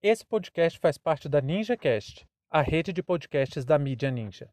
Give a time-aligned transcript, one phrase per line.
[0.00, 4.48] Esse podcast faz parte da NinjaCast, a rede de podcasts da mídia Ninja.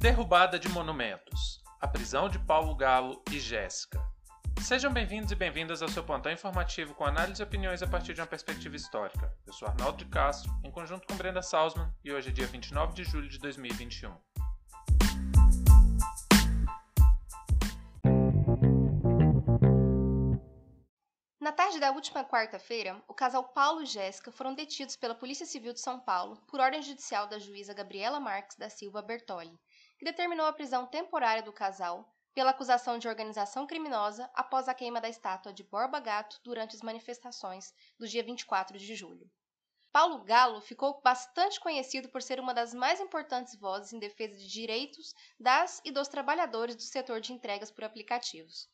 [0.00, 1.62] Derrubada de monumentos.
[1.80, 4.04] A prisão de Paulo Galo e Jéssica.
[4.60, 8.20] Sejam bem-vindos e bem-vindas ao seu plantão informativo com análise e opiniões a partir de
[8.20, 9.32] uma perspectiva histórica.
[9.46, 12.92] Eu sou Arnaldo de Castro, em conjunto com Brenda Salzman, e hoje é dia 29
[12.92, 14.16] de julho de 2021.
[21.46, 25.72] Na tarde da última quarta-feira, o casal Paulo e Jéssica foram detidos pela Polícia Civil
[25.72, 29.56] de São Paulo por ordem judicial da juíza Gabriela Marques da Silva Bertoli,
[29.96, 35.00] que determinou a prisão temporária do casal pela acusação de organização criminosa após a queima
[35.00, 39.30] da estátua de Borba Gato durante as manifestações do dia 24 de julho.
[39.92, 44.48] Paulo Galo ficou bastante conhecido por ser uma das mais importantes vozes em defesa de
[44.48, 48.68] direitos das e dos trabalhadores do setor de entregas por aplicativos.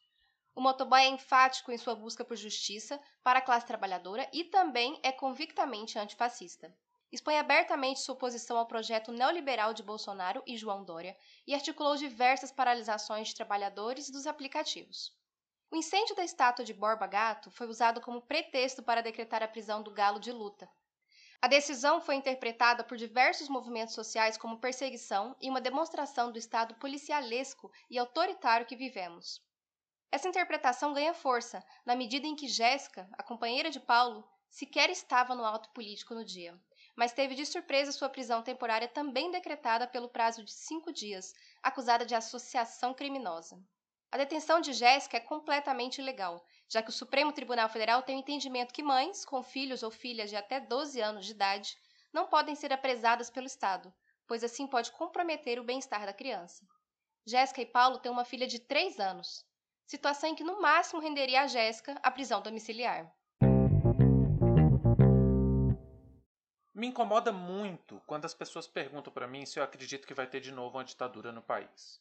[0.54, 5.00] O motoboy é enfático em sua busca por justiça para a classe trabalhadora e também
[5.02, 6.76] é convictamente antifascista.
[7.10, 12.52] Expõe abertamente sua oposição ao projeto neoliberal de Bolsonaro e João Dória e articulou diversas
[12.52, 15.14] paralisações de trabalhadores dos aplicativos.
[15.70, 19.82] O incêndio da estátua de Borba Gato foi usado como pretexto para decretar a prisão
[19.82, 20.68] do galo de luta.
[21.40, 26.74] A decisão foi interpretada por diversos movimentos sociais como perseguição e uma demonstração do estado
[26.74, 29.40] policialesco e autoritário que vivemos.
[30.12, 35.34] Essa interpretação ganha força na medida em que Jéssica, a companheira de Paulo, sequer estava
[35.34, 36.54] no alto político no dia,
[36.94, 42.04] mas teve de surpresa sua prisão temporária também decretada pelo prazo de cinco dias, acusada
[42.04, 43.58] de associação criminosa.
[44.10, 48.18] A detenção de Jéssica é completamente ilegal, já que o Supremo Tribunal Federal tem o
[48.18, 51.74] entendimento que mães com filhos ou filhas de até 12 anos de idade
[52.12, 53.90] não podem ser apresadas pelo Estado,
[54.26, 56.68] pois assim pode comprometer o bem-estar da criança.
[57.24, 59.50] Jéssica e Paulo têm uma filha de 3 anos,
[59.86, 63.12] situação em que no máximo renderia a Jéssica a prisão domiciliar.
[66.74, 70.40] Me incomoda muito quando as pessoas perguntam para mim se eu acredito que vai ter
[70.40, 72.00] de novo uma ditadura no país.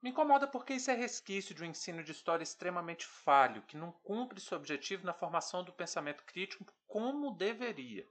[0.00, 3.90] Me incomoda porque isso é resquício de um ensino de história extremamente falho, que não
[3.90, 8.06] cumpre seu objetivo na formação do pensamento crítico como deveria.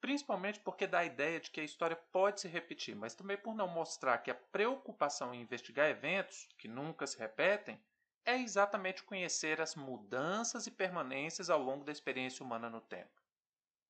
[0.00, 3.54] Principalmente porque dá a ideia de que a história pode se repetir, mas também por
[3.54, 7.78] não mostrar que a preocupação em investigar eventos que nunca se repetem
[8.26, 13.22] é exatamente conhecer as mudanças e permanências ao longo da experiência humana no tempo.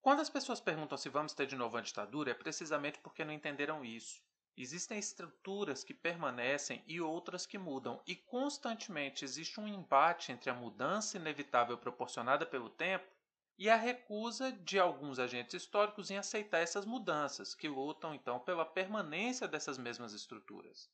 [0.03, 3.33] Quando as pessoas perguntam se vamos ter de novo a ditadura, é precisamente porque não
[3.33, 4.23] entenderam isso.
[4.57, 10.55] Existem estruturas que permanecem e outras que mudam, e constantemente existe um embate entre a
[10.55, 13.11] mudança inevitável proporcionada pelo tempo
[13.59, 18.65] e a recusa de alguns agentes históricos em aceitar essas mudanças, que lutam então pela
[18.65, 20.91] permanência dessas mesmas estruturas.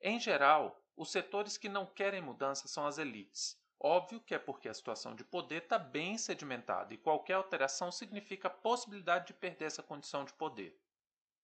[0.00, 3.60] Em geral, os setores que não querem mudança são as elites.
[3.78, 8.48] Óbvio que é porque a situação de poder está bem sedimentada e qualquer alteração significa
[8.48, 10.80] a possibilidade de perder essa condição de poder.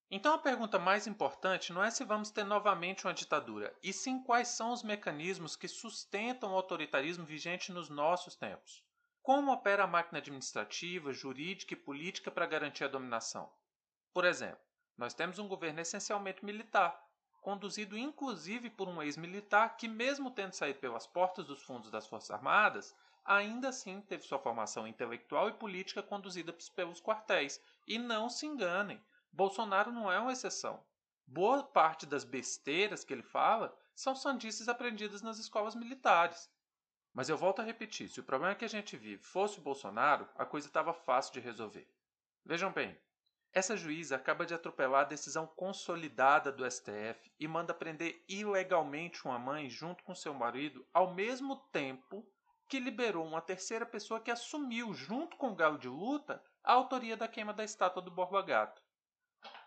[0.09, 4.21] Então a pergunta mais importante não é se vamos ter novamente uma ditadura, e sim
[4.23, 8.83] quais são os mecanismos que sustentam o autoritarismo vigente nos nossos tempos.
[9.21, 13.51] Como opera a máquina administrativa, jurídica e política para garantir a dominação?
[14.13, 14.59] Por exemplo,
[14.97, 17.02] nós temos um governo essencialmente militar,
[17.43, 22.31] conduzido inclusive por um ex-militar que, mesmo tendo saído pelas portas dos fundos das Forças
[22.31, 27.61] Armadas, ainda assim teve sua formação intelectual e política conduzida pelos quartéis.
[27.85, 30.83] E não se enganem, Bolsonaro não é uma exceção.
[31.27, 36.49] Boa parte das besteiras que ele fala são sandices aprendidas nas escolas militares.
[37.13, 40.27] Mas eu volto a repetir: se o problema que a gente vive fosse o Bolsonaro,
[40.35, 41.87] a coisa estava fácil de resolver.
[42.45, 42.97] Vejam bem,
[43.53, 49.37] essa juíza acaba de atropelar a decisão consolidada do STF e manda prender ilegalmente uma
[49.37, 52.27] mãe junto com seu marido ao mesmo tempo
[52.67, 57.15] que liberou uma terceira pessoa que assumiu, junto com o galo de luta, a autoria
[57.15, 58.81] da queima da estátua do Borba Gato.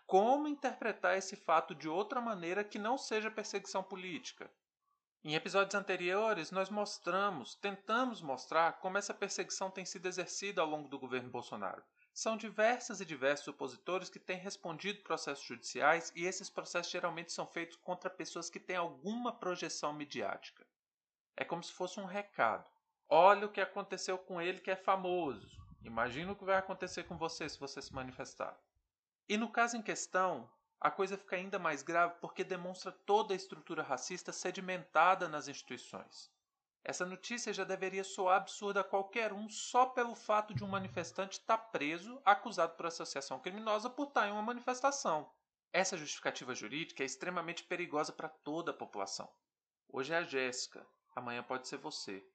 [0.05, 4.51] Como interpretar esse fato de outra maneira que não seja perseguição política?
[5.23, 10.89] Em episódios anteriores, nós mostramos, tentamos mostrar como essa perseguição tem sido exercida ao longo
[10.89, 11.83] do governo Bolsonaro.
[12.17, 17.45] São diversas e diversos opositores que têm respondido processos judiciais e esses processos geralmente são
[17.45, 20.65] feitos contra pessoas que têm alguma projeção midiática.
[21.35, 22.67] É como se fosse um recado.
[23.07, 25.63] Olha o que aconteceu com ele que é famoso.
[25.83, 28.59] Imagina o que vai acontecer com você se você se manifestar.
[29.29, 30.49] E no caso em questão,
[30.81, 36.31] a coisa fica ainda mais grave porque demonstra toda a estrutura racista sedimentada nas instituições.
[36.83, 41.39] Essa notícia já deveria soar absurda a qualquer um só pelo fato de um manifestante
[41.39, 45.29] estar preso, acusado por associação criminosa por estar em uma manifestação.
[45.73, 49.29] Essa justificativa jurídica é extremamente perigosa para toda a população.
[49.89, 52.25] Hoje é a Jéssica, amanhã pode ser você.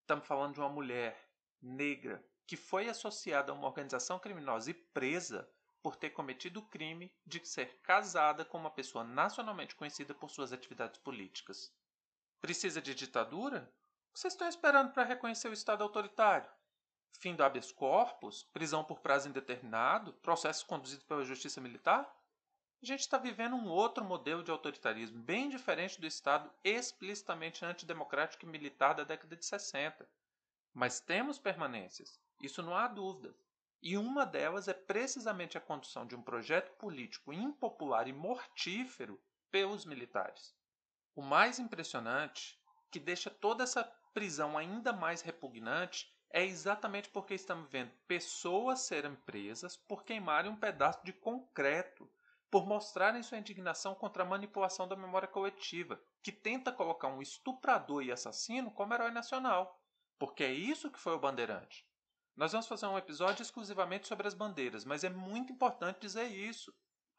[0.00, 1.16] Estamos falando de uma mulher
[1.62, 5.48] negra que foi associada a uma organização criminosa e presa
[5.82, 10.52] por ter cometido o crime de ser casada com uma pessoa nacionalmente conhecida por suas
[10.52, 11.72] atividades políticas.
[12.40, 13.72] Precisa de ditadura?
[14.12, 16.50] Vocês estão esperando para reconhecer o Estado autoritário?
[17.12, 18.42] Fim do habeas corpus?
[18.52, 20.12] Prisão por prazo indeterminado?
[20.14, 22.10] Processo conduzido pela justiça militar?
[22.82, 28.44] A gente está vivendo um outro modelo de autoritarismo, bem diferente do Estado explicitamente antidemocrático
[28.44, 30.08] e militar da década de 60.
[30.72, 33.34] Mas temos permanências, isso não há dúvida.
[33.82, 39.20] E uma delas é precisamente a condução de um projeto político impopular e mortífero
[39.50, 40.54] pelos militares.
[41.14, 42.58] O mais impressionante,
[42.90, 49.16] que deixa toda essa prisão ainda mais repugnante, é exatamente porque estamos vendo pessoas serem
[49.16, 52.08] presas por queimarem um pedaço de concreto,
[52.50, 58.02] por mostrarem sua indignação contra a manipulação da memória coletiva, que tenta colocar um estuprador
[58.02, 59.80] e assassino como herói nacional.
[60.18, 61.86] Porque é isso que foi o Bandeirante.
[62.36, 66.74] Nós vamos fazer um episódio exclusivamente sobre as bandeiras, mas é muito importante dizer isso.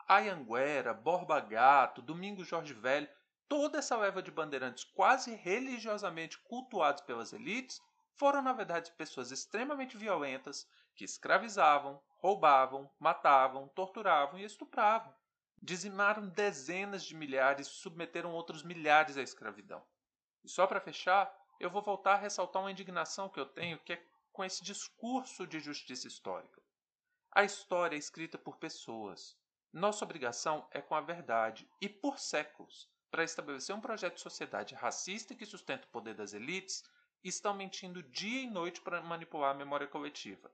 [0.08, 3.10] Ayanguera, Borba Gato, Domingo Jorge Velho,
[3.52, 7.82] toda essa leva de bandeirantes quase religiosamente cultuados pelas elites
[8.16, 10.66] foram, na verdade, pessoas extremamente violentas
[10.96, 15.14] que escravizavam, roubavam, matavam, torturavam e estupravam.
[15.62, 19.86] Dizimaram dezenas de milhares e submeteram outros milhares à escravidão.
[20.46, 23.92] E só para fechar, eu vou voltar a ressaltar uma indignação que eu tenho, que
[23.92, 26.62] é com esse discurso de justiça histórica.
[27.30, 29.38] A história é escrita por pessoas.
[29.74, 34.74] Nossa obrigação é com a verdade e por séculos, para estabelecer um projeto de sociedade
[34.74, 36.84] racista que sustenta o poder das elites,
[37.22, 40.50] estão mentindo dia e noite para manipular a memória coletiva.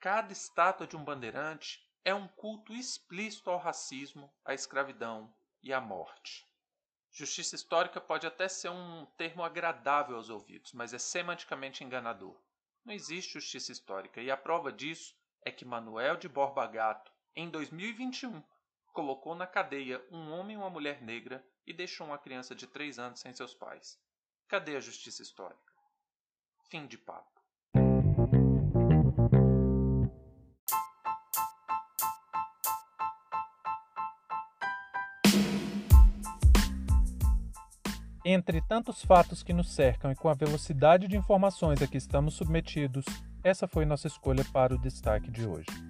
[0.00, 5.32] Cada estátua de um bandeirante é um culto explícito ao racismo, à escravidão
[5.62, 6.48] e à morte.
[7.12, 12.40] Justiça histórica pode até ser um termo agradável aos ouvidos, mas é semanticamente enganador.
[12.84, 17.50] Não existe justiça histórica, e a prova disso é que Manuel de Borba Gato, em
[17.50, 18.42] 2021,
[18.92, 22.98] colocou na cadeia um homem e uma mulher negra e deixou uma criança de 3
[22.98, 23.98] anos sem seus pais.
[24.48, 25.72] Cadê a justiça histórica?
[26.68, 27.40] Fim de papo.
[38.24, 42.34] Entre tantos fatos que nos cercam e com a velocidade de informações a que estamos
[42.34, 43.04] submetidos,
[43.42, 45.89] essa foi nossa escolha para o destaque de hoje.